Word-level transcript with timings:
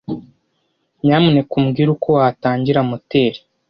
Nyamuneka 1.03 1.51
umbwire 1.59 1.89
uko 1.95 2.07
watangira 2.17 2.79
moteri. 2.89 3.39